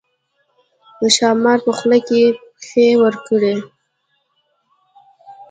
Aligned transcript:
ښامار 1.15 1.59
په 1.65 1.71
خوله 1.77 1.99
کې 2.07 2.21
پښې 2.57 2.87
ورکړې. 3.03 3.55